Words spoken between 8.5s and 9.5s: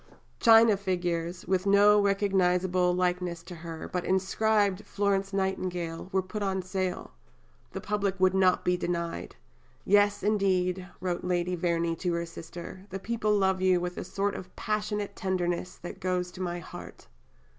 be denied.